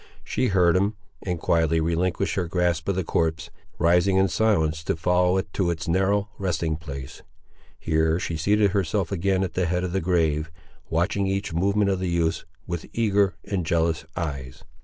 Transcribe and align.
She 0.23 0.47
heard 0.47 0.75
him, 0.75 0.95
and 1.21 1.39
quietly 1.39 1.79
relinquished 1.79 2.33
her 2.33 2.47
grasp 2.47 2.89
of 2.89 2.95
the 2.95 3.03
corpse, 3.03 3.51
rising 3.77 4.17
in 4.17 4.29
silence 4.29 4.83
to 4.85 4.95
follow 4.95 5.37
it 5.37 5.53
to 5.53 5.69
its 5.69 5.87
narrow 5.87 6.27
resting 6.39 6.75
place. 6.75 7.21
Here 7.79 8.19
she 8.19 8.35
seated 8.35 8.71
herself 8.71 9.11
again 9.11 9.43
at 9.43 9.53
the 9.53 9.67
head 9.67 9.83
of 9.83 9.91
the 9.91 10.01
grave, 10.01 10.49
watching 10.89 11.27
each 11.27 11.53
movement 11.53 11.91
of 11.91 11.99
the 11.99 12.09
youths 12.09 12.45
with 12.65 12.87
eager 12.93 13.35
and 13.43 13.63
jealous 13.63 14.03
eyes. 14.15 14.63